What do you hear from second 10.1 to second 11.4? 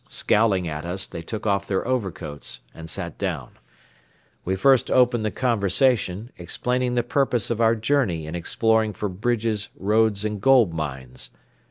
and gold mines.